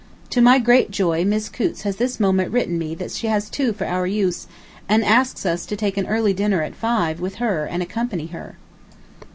To 0.31 0.41
my 0.41 0.57
great 0.57 0.89
joy 0.89 1.23
Miss 1.23 1.47
Coutts 1.47 1.83
has 1.83 1.97
this 1.97 2.19
moment 2.19 2.51
written 2.51 2.79
me 2.79 2.95
that 2.95 3.11
she 3.11 3.27
has 3.27 3.51
two 3.51 3.71
for 3.71 3.85
our 3.85 4.07
use, 4.07 4.47
and 4.89 5.05
asks 5.05 5.45
us 5.45 5.63
to 5.67 5.75
take 5.75 5.95
an 5.95 6.07
early 6.07 6.33
dinner 6.33 6.63
at 6.63 6.73
five 6.73 7.19
with 7.19 7.35
her 7.35 7.67
and 7.67 7.83
accompany 7.83 8.25
her. 8.25 8.55